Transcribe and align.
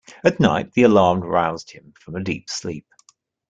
At 0.23 0.39
night 0.39 0.71
the 0.73 0.81
alarm 0.81 1.19
roused 1.19 1.69
him 1.69 1.93
from 1.99 2.15
a 2.15 2.23
deep 2.23 2.49
sleep. 2.49 2.87